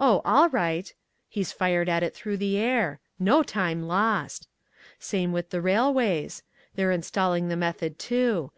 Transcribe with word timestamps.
'Oh, 0.00 0.20
all 0.24 0.48
right.' 0.48 0.92
He's 1.28 1.52
fired 1.52 1.88
at 1.88 2.02
it 2.02 2.12
through 2.12 2.38
the 2.38 2.58
air. 2.58 2.98
No 3.20 3.44
time 3.44 3.84
lost. 3.84 4.48
Same 4.98 5.30
with 5.30 5.50
the 5.50 5.60
railways. 5.60 6.42
They're 6.74 6.90
installing 6.90 7.46
the 7.48 7.54
Method, 7.56 7.96
too. 7.96 8.48